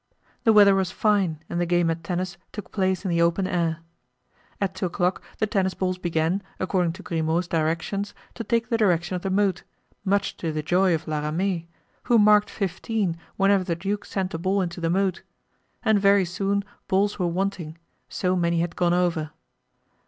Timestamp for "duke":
13.75-14.03